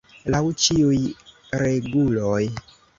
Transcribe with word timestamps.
Laŭ 0.35 0.39
ĉiuj 0.63 0.97
reguloj! 1.65 2.45